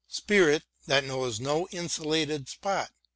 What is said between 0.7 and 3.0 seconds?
that knows no insulated spot.